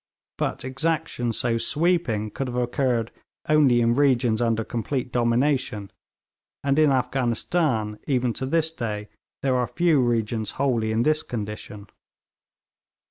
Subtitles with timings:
[0.39, 3.11] But exaction so sweeping could have occurred
[3.47, 5.91] only in regions under complete domination;
[6.63, 9.09] and in Afghanistan, even to this day,
[9.43, 11.85] there are few regions wholly in this condition.